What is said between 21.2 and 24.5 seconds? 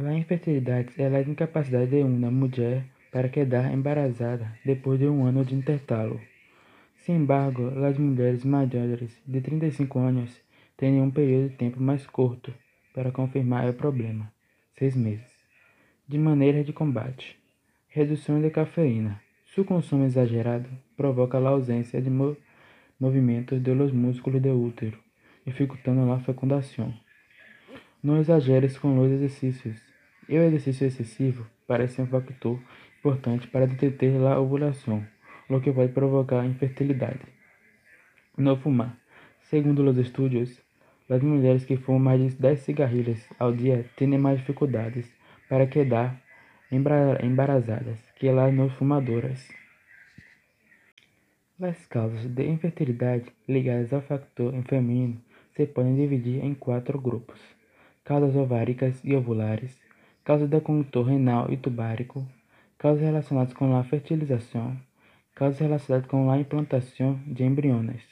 a ausência de mo movimentos dos músculos